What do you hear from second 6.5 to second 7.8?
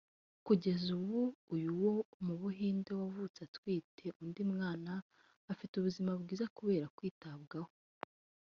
kubera kwitabwaho